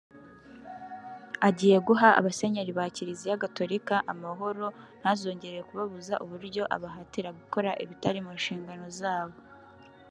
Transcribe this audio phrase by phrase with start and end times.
[1.47, 4.65] Agiye guha abasenyeri ba Kiliziya Gatolika amahoro
[4.99, 9.37] ntazongere kubabuza uburyo abahatira gukora ibitari mu nshingano zabo